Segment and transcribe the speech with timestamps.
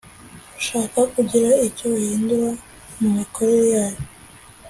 [0.59, 2.49] ushaka kugira icyo uhindura
[2.99, 4.01] mu mikorere yayo